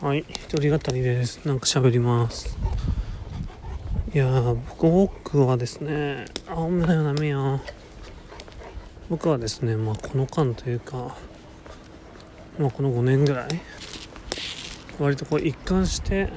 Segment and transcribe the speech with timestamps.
[0.00, 1.44] はい、一人語りです。
[1.44, 2.56] なんか喋ります。
[4.14, 7.60] いやー、僕はですね、あ、おめだよ、ダメよ。
[9.10, 11.16] 僕はですね、まあ、この間というか、
[12.60, 13.48] まあ、この5年ぐらい、
[15.00, 16.28] 割とこう一貫して、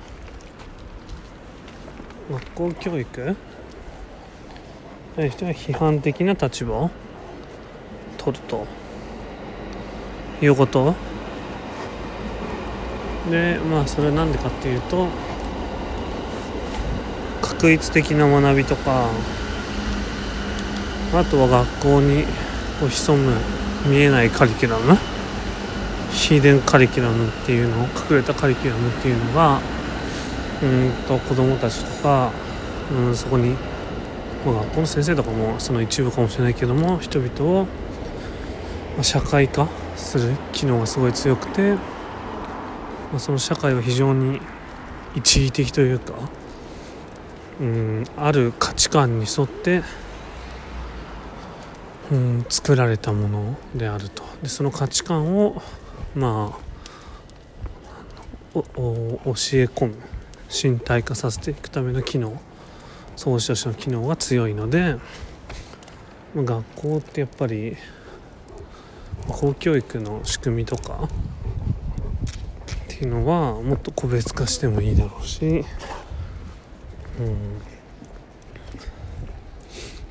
[2.31, 3.35] 学校教育
[5.15, 6.91] 対しては批判的な立場を
[8.17, 8.65] 取ると
[10.41, 11.10] いうこと
[13.29, 15.07] でまあそれは何でかっていうと
[17.41, 19.09] 確率的な学びとか
[21.13, 22.25] あとは学校に
[22.89, 23.35] 潜む
[23.85, 24.97] 見えないカリキュラム
[26.11, 29.59] ヒーデンカリキュラムっていうの隠れたカリキュラムっていうのが
[30.63, 32.31] うんと子供たちとか、
[32.95, 33.51] うん、そこに、
[34.45, 37.67] まあ、学校の先生とかもその一部かもしれないけども人々を
[39.01, 41.75] 社会化する機能がすごい強くて、
[43.11, 44.39] まあ、その社会は非常に
[45.15, 46.13] 一時的というか、
[47.59, 49.83] うん、ある価値観に沿って、
[52.11, 54.23] うん、作られたものであると。
[54.41, 55.61] でその価値観を
[56.15, 56.71] まあ
[58.53, 58.63] 教え
[59.65, 59.95] 込む
[60.51, 62.41] 身体化させていくための機能
[63.15, 64.97] 創始としての機能が強いので、
[66.33, 67.77] ま学校ってやっぱり
[69.27, 71.07] 公教育の仕組みとか
[73.05, 75.65] いうのはもっと個別化してもいいだろうし、うん、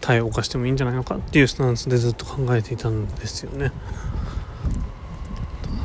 [0.00, 3.72] 多様化してもいいんじゃないのかっていうスタンスでずっと考えていたんですよね。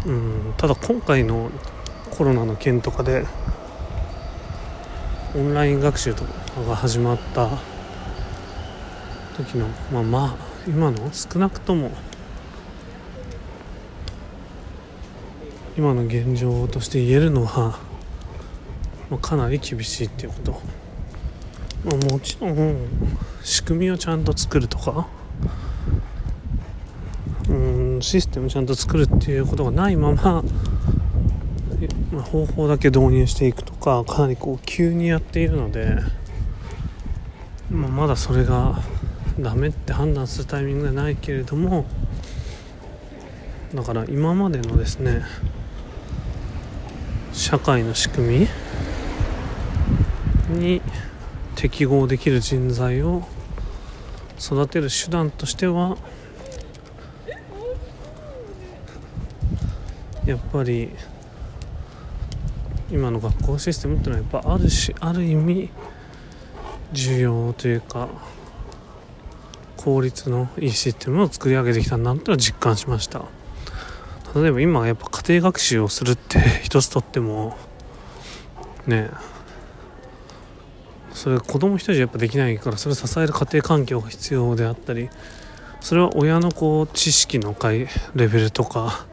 [0.05, 1.49] うん、ただ今回の
[2.11, 3.25] コロナの件とかで
[5.35, 7.49] オンライン学習とかが始まった
[9.35, 10.35] 時のまあまあ
[10.67, 11.91] 今の少なくとも
[15.77, 17.79] 今の現状として言えるのは、
[19.09, 20.51] まあ、かなり厳しいっていうこと、
[21.83, 22.77] まあ、もちろん
[23.43, 25.07] 仕組みをちゃんと作るとか
[27.49, 30.43] うんシステムちゃんと作るっていうことがないまま
[32.11, 35.97] まあ方法だけ導入していくとかかなりこう急にやっているので、
[37.69, 38.79] まあ、まだそれが
[39.37, 41.85] ダメって判断するタイミングではないけれども
[43.73, 45.23] だから今までのですね
[47.35, 48.47] 社会の仕組
[50.49, 50.81] みに
[51.55, 53.27] 適合できる人材を
[54.39, 55.97] 育てる手段としては
[60.25, 60.89] やっぱり
[62.89, 65.69] 今の学校システムってのはやっぱあるしある意味
[66.93, 68.07] 重要というか
[69.75, 73.25] 効率のいいシステムを作り上げてきたんだっていうのは実感しました。
[74.35, 77.57] 例えば今やっぱ家庭学習をするって 一つとっても
[78.85, 79.09] ね
[81.13, 85.09] それ子供一人じゃやっぱできないからそれを支える家庭環境が必要であったり
[85.79, 87.55] それは親のこう知識の
[88.15, 89.05] レベルとか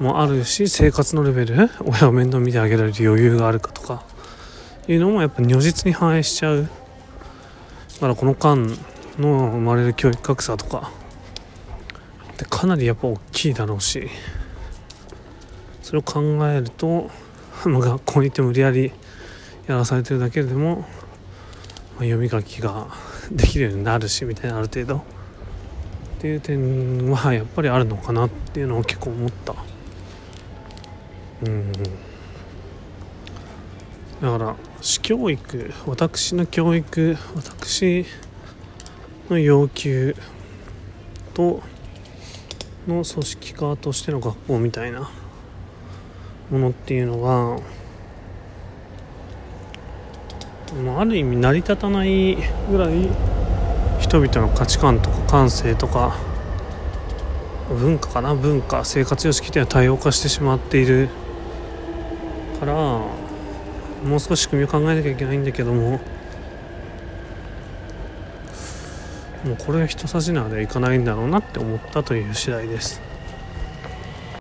[0.00, 4.02] もあるし生活のレベル 親を面倒見てあげられる余裕があるかとか
[4.88, 6.62] いうのもやっぱ如実に反映しちゃう。
[6.62, 8.66] だからこの間
[9.18, 10.90] の生まれる教育格差とか
[12.56, 14.08] かなりやっぱ大きいだろうし
[15.82, 17.10] それを考えると、
[17.68, 18.92] まあ、学校に行って無理やり
[19.66, 20.86] やらされてるだけでも、まあ、
[21.98, 22.86] 読み書きが
[23.30, 24.96] できるようになるしみたいなある程度。
[24.96, 25.02] っ
[26.18, 29.54] ていう点はやっぱりあるのかなっていうのを結構思った。
[31.44, 31.72] うん。
[31.72, 31.84] だか
[34.38, 38.06] ら私教育私の教育私
[39.28, 40.16] の要求
[41.34, 41.62] と
[42.86, 45.10] の組織化としての学校みたいな
[46.50, 47.58] ものっていうのが
[51.00, 52.36] ある意味成り立たない
[52.70, 53.08] ぐらい
[53.98, 56.16] 人々の価値観とか感性とか
[57.68, 58.34] 文化かな？
[58.34, 61.08] 文化生活様式っていうのは多様化してしまっている
[62.60, 63.08] からも
[64.16, 65.98] う少し仕組みを考えなきゃいけないんだけども
[69.46, 73.05] もうこれは人差し縄ではいかないんだろうなって思ったという次第です。